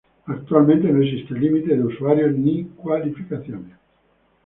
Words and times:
Actualmente 0.25 0.91
no 0.91 1.03
existe 1.03 1.35
límite 1.35 1.77
de 1.77 1.83
usuarios 1.83 2.35
ni 2.35 2.63
cualificaciones. 2.69 3.73